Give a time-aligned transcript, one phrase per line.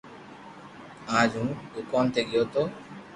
[1.17, 2.61] اج ھون دوڪون تو گيو تو